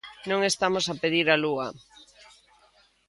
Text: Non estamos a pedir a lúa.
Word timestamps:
Non 0.29 0.39
estamos 0.51 0.85
a 0.87 0.95
pedir 1.01 1.27
a 1.29 1.39
lúa. 1.43 1.67